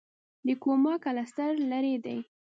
د 0.47 0.49
کوما 0.63 0.93
کلسټر 1.03 1.51
لیرې 1.69 1.95
دی. 2.05 2.19